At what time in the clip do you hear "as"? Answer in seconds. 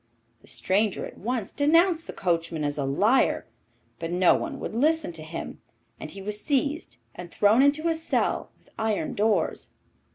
2.63-2.79